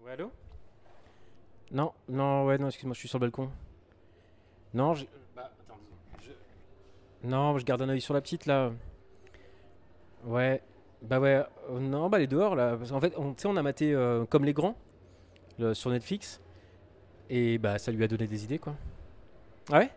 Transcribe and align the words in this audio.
Ouais, 0.00 0.12
allô 0.12 0.30
Non, 1.70 1.92
non, 2.08 2.46
ouais, 2.46 2.58
non, 2.58 2.66
excuse-moi, 2.68 2.94
je 2.94 2.98
suis 2.98 3.08
sur 3.08 3.18
le 3.18 3.26
balcon. 3.26 3.50
Non, 4.72 4.94
je... 4.94 5.04
Bah, 5.36 5.50
attends, 5.60 5.78
je... 6.22 6.30
Non, 7.28 7.56
je 7.58 7.64
garde 7.64 7.82
un 7.82 7.88
œil 7.90 8.00
sur 8.00 8.14
la 8.14 8.20
petite, 8.20 8.46
là. 8.46 8.72
Ouais, 10.24 10.62
bah 11.02 11.20
ouais, 11.20 11.44
euh, 11.70 11.78
non, 11.80 12.08
bah 12.08 12.16
elle 12.18 12.24
est 12.24 12.28
dehors, 12.28 12.56
là. 12.56 12.76
Parce 12.76 12.90
qu'en 12.90 13.00
fait, 13.00 13.14
on- 13.16 13.34
tu 13.34 13.42
sais, 13.42 13.48
on 13.48 13.56
a 13.56 13.62
maté 13.62 13.92
euh, 13.94 14.24
Comme 14.26 14.44
les 14.44 14.54
Grands, 14.54 14.76
le- 15.58 15.74
sur 15.74 15.90
Netflix. 15.90 16.40
Et 17.30 17.58
bah, 17.58 17.78
ça 17.78 17.92
lui 17.92 18.02
a 18.04 18.08
donné 18.08 18.26
des 18.26 18.44
idées, 18.44 18.58
quoi. 18.58 18.74
Ah 19.70 19.78
ouais? 19.78 19.90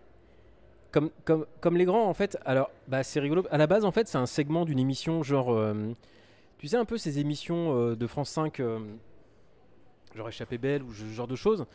Comme, 0.92 1.78
les 1.78 1.86
grands, 1.86 2.08
en 2.08 2.14
fait, 2.14 2.38
alors, 2.46 2.70
bah, 2.88 3.04
c'est 3.04 3.20
rigolo. 3.20 3.44
À 3.52 3.58
la 3.58 3.68
base, 3.68 3.86
en 3.86 3.92
fait, 3.92 4.08
c'est 4.08 4.18
un 4.18 4.26
segment 4.26 4.66
d'une 4.66 4.80
émission 4.80 5.24
genre. 5.24 5.54
euh, 5.54 5.94
tu 6.58 6.68
sais, 6.68 6.78
un 6.78 6.86
peu 6.86 6.98
ces 6.98 7.20
émissions 7.20 7.76
euh, 7.76 7.96
de 7.96 8.08
France 8.08 8.30
5, 8.32 8.60
euh, 8.60 8.80
genre 10.16 10.30
Échappée 10.30 10.58
Belle 10.58 10.82
ou 10.84 10.94
ce 10.94 11.06
genre 11.06 11.28
de 11.28 11.36
choses. 11.36 11.66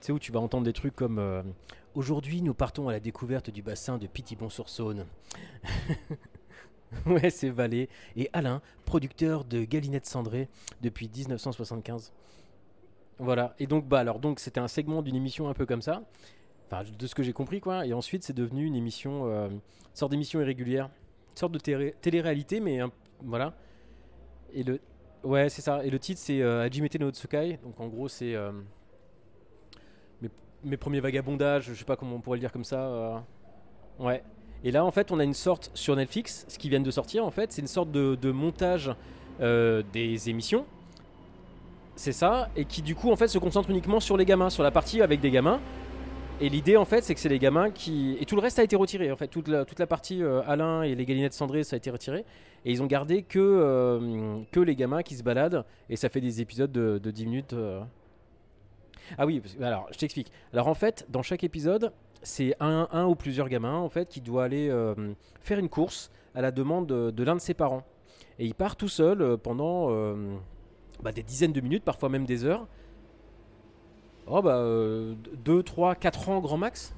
Tu 0.00 0.06
sais, 0.06 0.12
où 0.12 0.18
tu 0.18 0.32
vas 0.32 0.40
entendre 0.40 0.64
des 0.64 0.72
trucs 0.72 0.96
comme 0.96 1.44
Aujourd'hui, 1.94 2.42
nous 2.42 2.54
partons 2.54 2.88
à 2.88 2.92
la 2.92 3.00
découverte 3.00 3.50
du 3.50 3.62
bassin 3.62 3.98
de 3.98 4.06
Pitibon-sur-Saône. 4.06 5.06
ouais, 7.06 7.30
c'est 7.30 7.50
Valé. 7.50 7.88
Et 8.16 8.30
Alain, 8.32 8.62
producteur 8.84 9.44
de 9.44 9.64
Galinette 9.64 10.06
Cendrée 10.06 10.48
depuis 10.82 11.10
1975. 11.14 12.12
Voilà. 13.18 13.54
Et 13.58 13.66
donc, 13.66 13.86
bah, 13.86 13.98
alors, 14.00 14.18
donc, 14.18 14.40
c'était 14.40 14.60
un 14.60 14.68
segment 14.68 15.02
d'une 15.02 15.16
émission 15.16 15.48
un 15.48 15.54
peu 15.54 15.66
comme 15.66 15.82
ça. 15.82 16.02
Enfin, 16.70 16.84
de 16.96 17.06
ce 17.06 17.14
que 17.14 17.22
j'ai 17.22 17.32
compris, 17.32 17.60
quoi. 17.60 17.84
Et 17.84 17.92
ensuite, 17.92 18.22
c'est 18.22 18.32
devenu 18.32 18.64
une 18.64 18.76
émission, 18.76 19.26
euh, 19.26 19.48
une 19.48 19.60
sorte 19.92 20.12
d'émission 20.12 20.40
irrégulière, 20.40 20.84
une 21.32 21.36
sorte 21.36 21.52
de 21.52 21.58
télé- 21.58 21.94
télé-réalité, 22.00 22.60
mais 22.60 22.78
voilà. 23.24 23.54
Et 24.52 24.62
le, 24.62 24.80
ouais, 25.24 25.48
c'est 25.48 25.62
ça. 25.62 25.84
Et 25.84 25.90
le 25.90 25.98
titre, 25.98 26.20
c'est 26.20 26.40
euh, 26.40 26.68
no 27.00 27.10
Tsukai. 27.10 27.58
Donc, 27.64 27.80
en 27.80 27.88
gros, 27.88 28.06
c'est 28.06 28.36
euh, 28.36 28.52
mes, 30.62 30.76
premiers 30.76 31.00
vagabondages. 31.00 31.64
Je 31.64 31.74
sais 31.74 31.84
pas 31.84 31.96
comment 31.96 32.16
on 32.16 32.20
pourrait 32.20 32.36
le 32.36 32.42
dire 32.42 32.52
comme 32.52 32.64
ça. 32.64 32.80
euh, 32.80 33.18
ouais. 33.98 34.22
Et 34.62 34.70
là, 34.70 34.84
en 34.84 34.90
fait, 34.92 35.10
on 35.10 35.18
a 35.18 35.24
une 35.24 35.34
sorte 35.34 35.72
sur 35.74 35.96
Netflix, 35.96 36.44
ce 36.46 36.58
qui 36.58 36.68
vient 36.68 36.80
de 36.80 36.90
sortir, 36.90 37.24
en 37.24 37.30
fait, 37.30 37.50
c'est 37.50 37.62
une 37.62 37.66
sorte 37.66 37.90
de, 37.90 38.14
de 38.14 38.30
montage 38.30 38.94
des 39.40 40.28
émissions. 40.28 40.66
C'est 41.96 42.12
ça, 42.12 42.50
et 42.56 42.66
qui 42.66 42.82
du 42.82 42.94
coup 42.94 43.10
en 43.10 43.16
fait 43.16 43.28
se 43.28 43.38
concentre 43.38 43.70
uniquement 43.70 44.00
sur 44.00 44.18
les 44.18 44.26
gamins, 44.26 44.50
sur 44.50 44.62
la 44.62 44.70
partie 44.70 45.00
avec 45.00 45.20
des 45.20 45.30
gamins. 45.30 45.60
Et 46.42 46.48
l'idée 46.48 46.78
en 46.78 46.86
fait 46.86 47.04
c'est 47.04 47.14
que 47.14 47.20
c'est 47.20 47.28
les 47.28 47.38
gamins 47.38 47.70
qui... 47.70 48.16
Et 48.18 48.24
tout 48.24 48.34
le 48.34 48.40
reste 48.40 48.58
a 48.58 48.62
été 48.62 48.74
retiré 48.74 49.12
en 49.12 49.16
fait, 49.16 49.28
toute 49.28 49.46
la, 49.46 49.66
toute 49.66 49.78
la 49.78 49.86
partie 49.86 50.22
euh, 50.22 50.40
Alain 50.46 50.82
et 50.82 50.94
les 50.94 51.04
galinettes 51.04 51.34
cendrées 51.34 51.64
ça 51.64 51.76
a 51.76 51.78
été 51.78 51.90
retiré. 51.90 52.24
Et 52.64 52.72
ils 52.72 52.82
ont 52.82 52.86
gardé 52.86 53.22
que, 53.22 53.38
euh, 53.38 54.40
que 54.50 54.60
les 54.60 54.74
gamins 54.74 55.02
qui 55.02 55.16
se 55.16 55.22
baladent, 55.22 55.64
et 55.90 55.96
ça 55.96 56.08
fait 56.08 56.20
des 56.20 56.40
épisodes 56.40 56.72
de, 56.72 56.98
de 56.98 57.10
10 57.10 57.26
minutes. 57.26 57.52
euh. 57.52 57.80
Ah 59.18 59.26
oui, 59.26 59.42
alors 59.60 59.88
je 59.92 59.98
t'explique. 59.98 60.32
Alors 60.52 60.68
en 60.68 60.74
fait, 60.74 61.06
dans 61.10 61.22
chaque 61.22 61.44
épisode, 61.44 61.92
c'est 62.22 62.54
un, 62.60 62.88
un 62.92 63.06
ou 63.06 63.14
plusieurs 63.14 63.48
gamins 63.48 63.76
en 63.76 63.88
fait 63.88 64.08
qui 64.08 64.20
doit 64.20 64.44
aller 64.44 64.70
faire 65.40 65.58
une 65.58 65.68
course 65.68 66.10
à 66.34 66.42
la 66.42 66.52
demande 66.52 66.86
de, 66.86 67.22
l'un 67.24 67.34
de 67.34 67.40
ses 67.40 67.54
parents. 67.54 67.82
Et 68.38 68.46
il 68.46 68.54
part 68.54 68.76
tout 68.76 68.88
seul 68.88 69.36
pendant 69.38 69.88
bah, 71.02 71.12
des 71.12 71.22
dizaines 71.22 71.52
de 71.52 71.60
minutes, 71.60 71.82
parfois 71.82 72.08
même 72.08 72.24
des 72.24 72.44
heures. 72.44 72.68
Oh 74.32 74.42
bah 74.42 74.62
2, 75.44 75.62
3, 75.64 75.96
4 75.96 76.28
ans 76.28 76.40
grand 76.40 76.56
max? 76.56 76.94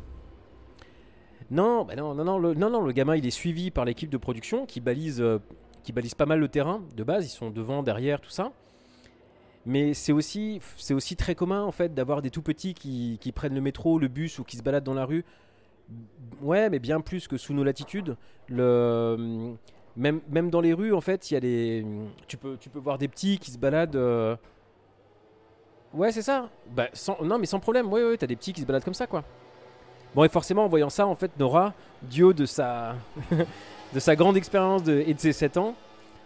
Non, 1.51 1.85
bah 1.85 1.97
non, 1.97 2.15
non, 2.15 2.25
non, 2.25 2.39
le, 2.39 2.53
non, 2.53 2.69
non, 2.69 2.83
le 2.85 2.93
gamin 2.93 3.17
il 3.17 3.27
est 3.27 3.31
suivi 3.31 3.71
par 3.71 3.87
l'équipe 3.87 4.11
de 4.11 4.19
production 4.19 4.67
qui 4.67 4.81
balise, 4.81 5.21
euh, 5.23 5.39
qui 5.83 5.93
balise 5.93 6.15
pas 6.15 6.27
mal 6.27 6.41
le 6.41 6.49
terrain 6.49 6.83
de 6.95 7.05
base, 7.05 7.25
ils 7.25 7.31
sont 7.31 7.51
devant, 7.51 7.83
derrière, 7.83 8.21
tout 8.21 8.31
ça. 8.31 8.53
Mais 9.65 9.95
c'est 9.95 10.13
aussi, 10.13 10.61
c'est 10.77 10.93
aussi 10.93 11.17
très 11.17 11.35
commun 11.35 11.63
en 11.63 11.73
fait 11.73 11.95
d'avoir 11.95 12.21
des 12.21 12.31
tout 12.31 12.43
petits 12.43 12.75
qui, 12.75 13.33
prennent 13.35 13.55
le 13.55 13.61
métro, 13.63 13.99
le 13.99 14.09
bus 14.09 14.39
ou 14.39 14.45
qui 14.45 14.59
se 14.59 14.63
baladent 14.63 14.85
dans 14.85 14.95
la 14.95 15.07
rue. 15.07 15.25
Ouais, 16.43 16.69
mais 16.69 16.81
bien 16.81 17.01
plus 17.01 17.29
que 17.29 17.39
sous 17.39 17.55
nos 17.55 17.65
latitudes. 17.65 18.17
Même, 18.51 19.51
dans 20.51 20.61
les 20.61 20.75
rues, 20.75 20.93
en 20.93 21.01
fait, 21.01 21.31
il 21.31 21.35
y 21.35 21.37
a 21.37 21.41
des, 21.41 21.87
tu 22.27 22.37
peux, 22.37 22.59
tu 22.59 22.69
peux 22.69 22.79
voir 22.79 22.99
des 22.99 23.09
petits 23.09 23.39
qui 23.39 23.51
se 23.53 23.59
baladent. 23.59 23.97
euh, 23.97 24.37
Ouais, 25.95 26.11
c'est 26.13 26.23
ça. 26.23 26.49
Bah, 26.71 26.89
sans- 26.93 27.23
non, 27.23 27.39
mais 27.39 27.47
sans 27.47 27.61
problème. 27.61 27.93
Ouais, 27.93 28.03
ouais, 28.03 28.17
t'as 28.17 28.27
des 28.27 28.37
petits 28.37 28.53
qui 28.53 28.63
se 28.63 28.67
baladent 28.67 28.85
comme 28.85 28.95
ça, 28.95 29.07
quoi. 29.07 29.25
Bon, 30.15 30.25
et 30.25 30.29
forcément, 30.29 30.65
en 30.65 30.69
voyant 30.69 30.91
ça, 30.91 31.07
en 31.07 31.15
fait, 31.15 31.31
Nora, 31.39 31.75
Dio 32.03 32.33
de 32.33 32.45
sa, 32.47 32.95
de 33.95 34.01
sa 34.01 34.17
grande 34.17 34.37
expérience 34.37 34.83
de- 34.83 35.03
et 35.07 35.15
de 35.15 35.21
ses 35.21 35.33
7 35.33 35.57
ans, 35.57 35.75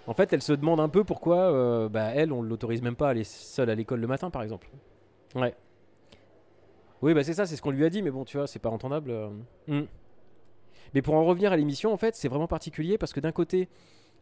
en 0.06 0.14
fait, 0.14 0.32
elle 0.32 0.42
se 0.42 0.52
demande 0.52 0.80
un 0.80 0.88
peu 0.88 1.02
pourquoi, 1.04 1.36
euh, 1.38 1.88
bah, 1.88 2.10
elle, 2.14 2.32
on 2.32 2.42
l'autorise 2.42 2.82
même 2.82 2.96
pas 2.96 3.08
à 3.08 3.10
aller 3.10 3.24
seule 3.24 3.70
à 3.70 3.74
l'école 3.74 4.00
le 4.00 4.06
matin, 4.06 4.30
par 4.30 4.42
exemple. 4.42 4.68
Ouais. 5.34 5.54
Oui, 7.02 7.12
bah 7.12 7.22
c'est 7.22 7.34
ça, 7.34 7.44
c'est 7.46 7.56
ce 7.56 7.62
qu'on 7.62 7.70
lui 7.70 7.84
a 7.84 7.90
dit, 7.90 8.02
mais 8.02 8.10
bon, 8.10 8.24
tu 8.24 8.36
vois, 8.38 8.46
c'est 8.46 8.58
pas 8.58 8.70
entendable. 8.70 9.10
euh. 9.10 9.28
Hmm. 9.68 9.84
Mais 10.94 11.02
pour 11.02 11.14
en 11.14 11.24
revenir 11.24 11.52
à 11.52 11.56
l'émission, 11.56 11.92
en 11.92 11.96
fait, 11.96 12.16
c'est 12.16 12.28
vraiment 12.28 12.46
particulier 12.46 12.96
parce 12.98 13.12
que 13.12 13.20
d'un 13.20 13.32
côté, 13.32 13.68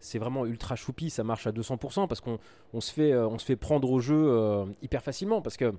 c'est 0.00 0.18
vraiment 0.18 0.46
ultra 0.46 0.76
choupi, 0.76 1.10
ça 1.10 1.24
marche 1.24 1.46
à 1.46 1.52
200% 1.52 2.06
parce 2.08 2.20
qu'on 2.20 2.38
on 2.72 2.80
se, 2.80 2.92
fait, 2.92 3.12
euh, 3.12 3.26
on 3.26 3.38
se 3.38 3.46
fait 3.46 3.56
prendre 3.56 3.90
au 3.90 4.00
jeu 4.00 4.16
euh, 4.16 4.66
hyper 4.82 5.02
facilement 5.02 5.40
parce 5.40 5.56
que, 5.56 5.72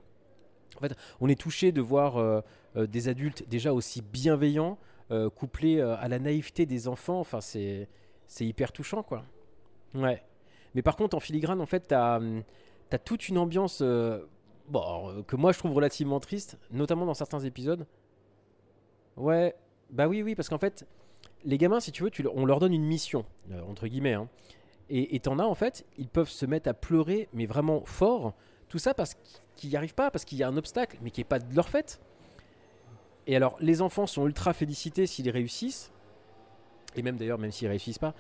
en 0.78 0.80
fait, 0.80 0.96
on 1.22 1.30
est 1.30 1.40
touché 1.40 1.72
de 1.72 1.82
voir 1.82 2.18
euh, 2.18 2.42
des 2.76 3.08
adultes 3.08 3.48
déjà 3.48 3.74
aussi 3.74 4.02
bienveillants 4.02 4.78
couplés 5.36 5.80
à 5.82 6.08
la 6.08 6.18
naïveté 6.18 6.66
des 6.66 6.88
enfants. 6.88 7.20
Enfin, 7.20 7.40
c'est 7.40 7.88
c'est 8.26 8.44
hyper 8.44 8.72
touchant, 8.72 9.04
quoi. 9.04 9.24
Ouais. 9.94 10.24
Mais 10.74 10.82
par 10.82 10.96
contre, 10.96 11.16
en 11.16 11.20
filigrane, 11.20 11.62
en 11.62 11.68
fait, 11.68 11.82
t'as 11.82 12.20
as 12.92 12.98
toute 12.98 13.30
une 13.30 13.38
ambiance 13.38 13.84
bon, 14.68 15.24
que 15.28 15.36
moi 15.36 15.52
je 15.52 15.60
trouve 15.60 15.74
relativement 15.74 16.20
triste, 16.20 16.58
notamment 16.72 17.06
dans 17.06 17.14
certains 17.14 17.42
épisodes. 17.42 17.86
Ouais, 19.16 19.56
bah 19.92 20.08
oui, 20.08 20.24
oui, 20.24 20.34
parce 20.34 20.50
qu'en 20.50 20.58
fait, 20.58 20.88
les 21.46 21.58
gamins, 21.58 21.80
si 21.80 21.92
tu 21.92 22.04
veux, 22.04 22.10
tu 22.10 22.26
on 22.34 22.46
leur 22.46 22.60
donne 22.60 22.74
une 22.74 22.84
mission, 22.86 23.26
euh, 23.52 23.62
entre 23.64 23.88
guillemets. 23.88 24.14
hein. 24.14 24.28
Et 24.90 25.20
t'en 25.20 25.40
as, 25.40 25.44
en 25.46 25.56
fait, 25.56 25.84
ils 25.98 26.08
peuvent 26.08 26.30
se 26.30 26.46
mettre 26.46 26.70
à 26.70 26.74
pleurer, 26.76 27.28
mais 27.34 27.48
vraiment 27.48 27.84
fort. 27.86 28.34
Tout 28.70 28.78
ça 28.78 28.94
parce 28.94 29.16
qu'ils 29.56 29.72
n'y 29.72 29.76
arrivent 29.76 29.96
pas, 29.96 30.12
parce 30.12 30.26
qu'il 30.26 30.38
y 30.38 30.44
a 30.44 30.48
un 30.48 30.58
obstacle, 30.58 30.98
mais 31.02 31.10
qui 31.10 31.22
n'est 31.22 31.26
pas 31.26 31.40
de 31.40 31.56
leur 31.56 31.70
fait. 31.70 32.00
Et 33.26 33.36
alors, 33.36 33.58
les 33.60 33.82
enfants 33.82 34.06
sont 34.06 34.28
ultra 34.28 34.54
félicités 34.54 35.08
s'ils 35.08 35.30
réussissent. 35.32 35.92
Et 36.96 37.02
même 37.02 37.18
d'ailleurs, 37.18 37.40
même 37.40 37.52
s'ils 37.52 37.68
réussissent 37.68 37.98
pas. 37.98 38.14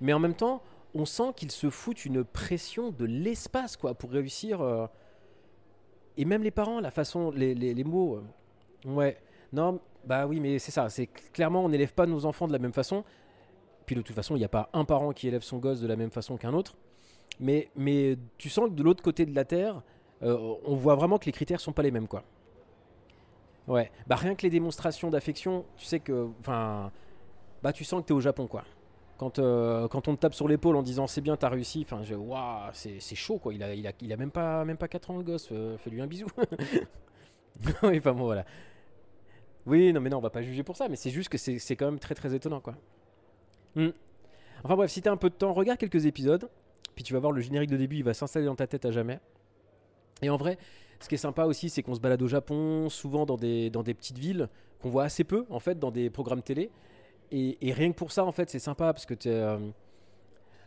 Mais 0.00 0.12
en 0.12 0.18
même 0.18 0.34
temps, 0.34 0.60
on 0.92 1.04
sent 1.04 1.32
qu'ils 1.36 1.52
se 1.52 1.70
foutent 1.70 2.04
une 2.04 2.24
pression 2.24 2.90
de 2.90 3.04
l'espace, 3.04 3.76
quoi, 3.76 3.94
pour 3.94 4.10
réussir. 4.10 4.60
euh. 4.60 4.86
Et 6.16 6.24
même 6.24 6.42
les 6.42 6.50
parents, 6.50 6.80
la 6.80 6.90
façon, 6.90 7.30
les 7.30 7.84
mots. 7.84 8.16
euh, 8.16 8.90
Ouais. 8.90 9.18
Non, 9.52 9.80
bah 10.04 10.26
oui, 10.26 10.40
mais 10.40 10.58
c'est 10.58 10.70
ça. 10.70 10.88
C'est 10.88 11.06
clairement, 11.06 11.64
on 11.64 11.68
n'élève 11.68 11.92
pas 11.94 12.06
nos 12.06 12.24
enfants 12.26 12.46
de 12.46 12.52
la 12.52 12.58
même 12.58 12.72
façon. 12.72 13.04
Puis 13.86 13.96
de 13.96 14.02
toute 14.02 14.14
façon, 14.16 14.36
il 14.36 14.40
n'y 14.40 14.44
a 14.44 14.48
pas 14.50 14.70
un 14.74 14.84
parent 14.84 15.12
qui 15.12 15.28
élève 15.28 15.42
son 15.42 15.58
gosse 15.58 15.80
de 15.80 15.86
la 15.88 15.96
même 15.96 16.10
façon 16.10 16.36
qu'un 16.36 16.54
autre. 16.54 16.76
Mais, 17.40 17.70
mais 17.76 18.18
tu 18.38 18.50
sens 18.50 18.68
que 18.70 18.74
de 18.74 18.82
l'autre 18.82 19.02
côté 19.02 19.26
de 19.26 19.34
la 19.34 19.44
Terre, 19.44 19.82
euh, 20.22 20.56
on 20.64 20.74
voit 20.76 20.96
vraiment 20.96 21.18
que 21.18 21.26
les 21.26 21.32
critères 21.32 21.60
sont 21.60 21.72
pas 21.72 21.82
les 21.82 21.90
mêmes, 21.92 22.08
quoi. 22.08 22.24
Ouais. 23.66 23.90
Bah 24.06 24.16
rien 24.16 24.34
que 24.34 24.42
les 24.42 24.50
démonstrations 24.50 25.10
d'affection, 25.10 25.64
tu 25.76 25.84
sais 25.84 26.00
que, 26.00 26.28
enfin, 26.40 26.90
bah 27.62 27.72
tu 27.72 27.84
sens 27.84 28.02
que 28.02 28.06
t'es 28.08 28.14
au 28.14 28.20
Japon, 28.20 28.46
quoi. 28.46 28.64
Quand, 29.18 29.38
euh, 29.38 29.88
quand 29.88 30.08
on 30.08 30.14
te 30.16 30.20
tape 30.20 30.34
sur 30.34 30.48
l'épaule 30.48 30.76
en 30.76 30.82
disant 30.82 31.06
c'est 31.06 31.20
bien, 31.20 31.36
t'as 31.36 31.48
réussi, 31.50 31.82
enfin, 31.84 32.02
je- 32.04 32.14
waouh, 32.14 32.70
c'est 32.72 33.00
chaud, 33.16 33.38
quoi. 33.38 33.54
Il 33.54 33.62
a, 33.62 33.74
il 33.74 33.86
a, 33.86 33.92
il 34.02 34.12
a 34.12 34.16
même 34.16 34.30
pas, 34.30 34.64
même 34.64 34.76
pas 34.78 34.88
4 34.88 35.10
ans 35.10 35.18
le 35.18 35.24
gosse. 35.24 35.50
euh, 35.52 35.76
Fais-lui 35.78 36.00
un 36.00 36.06
bisou. 36.06 36.26
enfin 37.82 38.12
bon, 38.12 38.24
voilà. 38.24 38.44
Oui, 39.68 39.92
non, 39.92 40.00
mais 40.00 40.10
non, 40.10 40.18
on 40.18 40.20
va 40.20 40.30
pas 40.30 40.42
juger 40.42 40.62
pour 40.62 40.76
ça, 40.76 40.88
mais 40.88 40.96
c'est 40.96 41.10
juste 41.10 41.28
que 41.28 41.38
c'est 41.38 41.76
quand 41.76 41.86
même 41.86 41.98
très 41.98 42.14
très 42.14 42.34
étonnant, 42.34 42.60
quoi. 42.60 42.74
Hmm. 43.74 43.90
Enfin 44.64 44.76
bref, 44.76 44.90
si 44.90 45.02
t'as 45.02 45.12
un 45.12 45.16
peu 45.18 45.30
de 45.30 45.34
temps, 45.34 45.52
regarde 45.52 45.78
quelques 45.78 46.06
épisodes, 46.06 46.48
puis 46.94 47.04
tu 47.04 47.14
vas 47.14 47.20
voir 47.20 47.32
le 47.32 47.40
générique 47.40 47.70
de 47.70 47.76
début, 47.76 47.96
il 47.98 48.04
va 48.04 48.14
s'installer 48.14 48.46
dans 48.46 48.56
ta 48.56 48.66
tête 48.68 48.84
à 48.86 48.92
jamais. 48.92 49.20
Et 50.22 50.30
en 50.30 50.36
vrai, 50.36 50.58
ce 51.00 51.08
qui 51.08 51.14
est 51.16 51.18
sympa 51.18 51.44
aussi, 51.44 51.70
c'est 51.70 51.82
qu'on 51.82 51.94
se 51.94 52.00
balade 52.00 52.22
au 52.22 52.28
Japon, 52.28 52.88
souvent 52.88 53.26
dans 53.26 53.36
des, 53.36 53.70
dans 53.70 53.82
des 53.82 53.94
petites 53.94 54.18
villes 54.18 54.48
qu'on 54.80 54.90
voit 54.90 55.04
assez 55.04 55.24
peu, 55.24 55.46
en 55.50 55.60
fait, 55.60 55.78
dans 55.78 55.90
des 55.92 56.10
programmes 56.10 56.42
télé. 56.42 56.70
Et, 57.32 57.58
et 57.68 57.72
rien 57.72 57.92
que 57.92 57.96
pour 57.98 58.12
ça, 58.12 58.24
en 58.24 58.32
fait, 58.32 58.50
c'est 58.50 58.60
sympa 58.60 58.92
parce 58.92 59.06
que 59.06 59.14
t'es. 59.14 59.30
euh, 59.30 59.58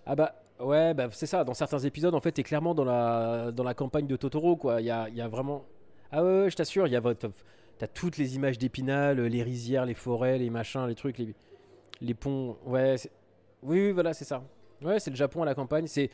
Ah 0.06 0.15
bah. 0.15 0.36
Ouais, 0.59 0.94
bah 0.94 1.07
c'est 1.12 1.25
ça. 1.25 1.44
Dans 1.44 1.56
certains 1.56 1.80
épisodes, 1.80 2.13
en 2.13 2.19
fait, 2.21 2.33
t'es 2.33 2.44
clairement 2.44 2.75
dans 2.75 2.83
la, 2.86 3.51
dans 3.51 3.63
la 3.63 3.74
campagne 3.74 4.06
de 4.06 4.15
Totoro, 4.15 4.56
quoi. 4.56 4.80
Il 4.80 4.86
y 4.86 4.92
a, 4.92 5.09
y 5.09 5.19
a 5.21 5.27
vraiment. 5.27 5.65
Ah 6.12 6.24
ouais, 6.24 6.42
ouais, 6.44 6.50
je 6.51 6.56
t'assure, 6.56 6.86
il 6.86 6.94
y 6.94 6.95
a 6.95 7.00
votre. 7.00 7.31
T'as 7.81 7.88
toutes 7.88 8.18
les 8.18 8.36
images 8.36 8.60
d'épinal, 8.60 9.19
les 9.19 9.42
rizières, 9.42 9.88
les 9.88 9.95
forêts, 9.95 10.38
les 10.38 10.51
machins, 10.51 10.86
les 10.86 10.94
trucs, 10.94 11.18
les, 11.18 11.33
les 12.00 12.13
ponts. 12.13 12.56
Ouais, 12.63 12.95
oui, 13.63 13.88
oui, 13.88 13.92
voilà, 13.92 14.13
c'est 14.13 14.24
ça. 14.24 14.44
Ouais, 14.83 15.00
c'est 15.00 15.10
le 15.10 15.16
Japon 15.16 15.42
à 15.42 15.45
la 15.45 15.56
campagne. 15.56 15.88
C'est, 15.88 16.12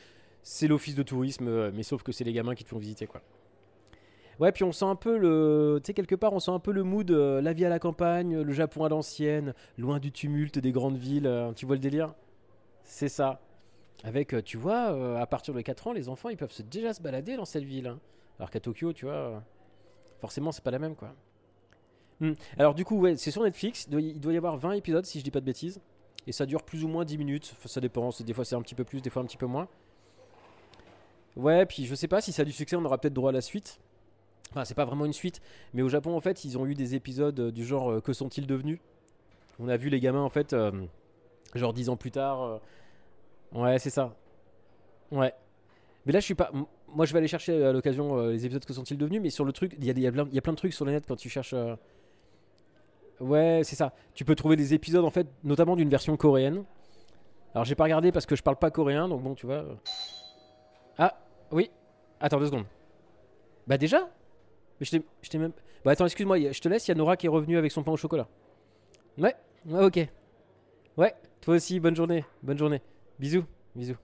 l'office 0.66 0.96
de 0.96 1.04
tourisme, 1.04 1.50
euh, 1.50 1.70
mais 1.74 1.84
sauf 1.84 2.04
que 2.04 2.14
c'est 2.14 2.24
les 2.24 2.32
gamins 2.32 2.56
qui 2.56 2.64
te 2.64 2.70
font 2.70 2.78
visiter, 2.78 3.06
quoi. 3.06 3.22
Ouais, 4.40 4.54
puis 4.54 4.64
on 4.64 4.72
sent 4.72 4.86
un 4.86 4.96
peu 4.96 5.18
le. 5.18 5.82
Tu 5.84 5.88
sais, 5.88 5.94
quelque 5.94 6.16
part, 6.16 6.32
on 6.32 6.40
sent 6.40 6.52
un 6.52 6.60
peu 6.60 6.72
le 6.72 6.84
mood, 6.84 7.12
euh, 7.12 7.42
la 7.42 7.52
vie 7.52 7.66
à 7.66 7.70
la 7.70 7.80
campagne, 7.80 8.40
le 8.40 8.54
Japon 8.54 8.86
à 8.86 8.90
l'ancienne, 8.90 9.54
loin 9.78 10.00
du 10.00 10.14
tumulte 10.14 10.60
des 10.60 10.72
grandes 10.72 10.96
villes. 10.96 11.28
euh, 11.28 11.52
tu 11.52 11.66
vois 11.66 11.76
le 11.76 11.82
délire? 11.82 12.14
C'est 12.84 13.10
ça. 13.10 13.42
Avec, 14.06 14.34
euh, 14.34 14.42
tu 14.42 14.56
vois, 14.56 14.94
euh, 14.94 15.18
à 15.18 15.28
partir 15.28 15.54
de 15.54 15.60
4 15.60 15.88
ans, 15.88 15.92
les 15.92 16.08
enfants, 16.08 16.30
ils 16.30 16.38
peuvent 16.38 16.54
déjà 16.70 16.94
se 16.94 17.02
balader 17.02 17.36
dans 17.36 17.44
cette 17.44 17.66
ville. 17.66 17.88
hein. 17.88 18.00
Alors 18.40 18.52
qu'à 18.52 18.62
Tokyo, 18.62 18.94
tu 18.94 19.04
vois, 19.04 19.16
euh, 19.16 19.40
forcément, 20.22 20.54
c'est 20.54 20.64
pas 20.64 20.72
la 20.72 20.80
même, 20.80 20.96
quoi. 20.96 21.14
Hmm. 22.20 22.34
Alors, 22.58 22.74
du 22.74 22.84
coup, 22.84 22.98
ouais, 23.00 23.16
c'est 23.16 23.32
sur 23.32 23.44
Netflix. 23.44 23.88
Il 23.92 24.20
doit, 24.20 24.34
y- 24.34 24.38
avoir 24.38 24.58
20 24.58 24.74
épisodes, 24.74 25.06
si 25.06 25.20
je 25.20 25.24
dis 25.24 25.32
pas 25.32 25.40
de 25.40 25.46
bêtises. 25.46 25.80
Et 26.26 26.32
ça 26.32 26.46
dure 26.46 26.64
plus 26.64 26.84
ou 26.84 26.88
moins 26.88 27.06
10 27.06 27.18
minutes. 27.18 27.54
Ça 27.66 27.80
dépend. 27.80 28.10
Des 28.20 28.34
fois, 28.34 28.44
c'est 28.44 28.56
un 28.56 28.62
petit 28.62 28.76
peu 28.76 28.84
plus, 28.84 29.02
des 29.02 29.10
fois, 29.10 29.22
un 29.22 29.26
petit 29.26 29.38
peu 29.38 29.46
moins. 29.46 29.68
Ouais, 31.36 31.66
puis 31.66 31.86
je 31.86 31.94
sais 31.96 32.08
pas 32.08 32.20
si 32.22 32.32
ça 32.32 32.42
a 32.42 32.46
du 32.46 32.52
succès, 32.52 32.76
on 32.76 32.84
aura 32.84 32.98
peut-être 32.98 33.14
droit 33.14 33.30
à 33.30 33.34
la 33.34 33.42
suite. 33.42 33.80
Enfin, 34.52 34.66
c'est 34.66 34.74
pas 34.74 34.86
vraiment 34.86 35.06
une 35.06 35.14
suite. 35.14 35.42
Mais 35.74 35.82
au 35.84 35.90
Japon, 35.90 36.16
en 36.16 36.22
fait, 36.22 36.44
ils 36.46 36.58
ont 36.58 36.66
eu 36.66 36.74
des 36.74 36.96
épisodes 36.96 37.40
euh, 37.40 37.52
du 37.52 37.64
genre 37.66 37.92
euh, 37.92 38.02
Que 38.02 38.14
sont-ils 38.14 38.48
devenus? 38.48 38.80
On 39.60 39.68
a 39.68 39.78
vu 39.78 39.90
les 39.90 40.00
gamins, 40.00 40.22
en 40.22 40.30
fait, 40.30 40.54
euh, 40.54 40.72
genre 41.54 41.74
10 41.74 41.90
ans 41.90 41.98
plus 41.98 42.12
tard. 42.12 42.60
Ouais, 43.54 43.80
c'est 43.80 43.90
ça. 43.90 44.16
Ouais. 45.12 45.34
Mais 46.06 46.14
là, 46.14 46.20
je 46.20 46.26
suis 46.26 46.36
pas. 46.36 46.52
Moi, 46.88 47.06
je 47.06 47.14
vais 47.14 47.20
aller 47.20 47.28
chercher 47.28 47.64
à 47.64 47.72
l'occasion 47.72 48.28
les 48.30 48.46
épisodes 48.46 48.64
que 48.66 48.74
sont-ils 48.74 48.98
devenus, 48.98 49.22
mais 49.22 49.30
sur 49.30 49.46
le 49.46 49.52
truc, 49.52 49.76
il 49.80 50.00
y 50.00 50.08
a 50.08 50.12
plein 50.42 50.54
de 50.54 50.58
trucs 50.58 50.74
sur 50.74 50.86
le 50.86 50.92
net 50.92 51.06
quand 51.08 51.16
tu 51.16 51.30
cherches. 51.30 51.56
Ouais, 53.20 53.62
c'est 53.64 53.76
ça. 53.76 53.94
Tu 54.14 54.26
peux 54.26 54.36
trouver 54.36 54.56
des 54.56 54.74
épisodes, 54.74 55.06
en 55.06 55.10
fait, 55.10 55.28
notamment 55.44 55.76
d'une 55.76 55.90
version 55.90 56.16
coréenne. 56.18 56.64
Alors, 57.54 57.66
j'ai 57.66 57.76
pas 57.76 57.86
regardé 57.86 58.12
parce 58.12 58.26
que 58.26 58.36
je 58.36 58.44
parle 58.44 58.58
pas 58.58 58.70
coréen, 58.72 59.08
donc 59.08 59.24
bon, 59.24 59.34
tu 59.34 59.46
vois. 59.46 59.56
euh. 59.56 59.76
Ah, 60.98 61.18
oui. 61.52 61.72
Attends 62.20 62.40
deux 62.40 62.46
secondes. 62.48 62.66
Bah, 63.66 63.78
déjà? 63.78 64.10
Mais 64.80 64.86
je 64.86 65.30
t'ai 65.30 65.38
même. 65.38 65.52
Bah, 65.84 65.92
attends, 65.92 66.06
excuse-moi, 66.06 66.52
je 66.52 66.60
te 66.60 66.70
laisse, 66.70 66.88
il 66.88 66.92
y 66.92 66.94
a 66.94 66.96
Nora 66.96 67.18
qui 67.18 67.26
est 67.26 67.30
revenue 67.30 67.58
avec 67.58 67.72
son 67.72 67.84
pain 67.84 67.92
au 67.92 67.98
chocolat. 67.98 68.28
Ouais, 69.18 69.36
ouais, 69.66 69.84
ok. 69.84 70.08
Ouais, 70.98 71.16
toi 71.42 71.56
aussi, 71.56 71.80
bonne 71.80 71.96
journée. 71.96 72.26
Bonne 72.44 72.58
journée. 72.58 72.82
Bisous, 73.20 73.46
bisous. 73.76 73.98